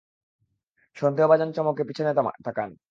[0.97, 2.11] সন্দেহভাজন চমকে পিছনে
[2.45, 2.71] তাকান।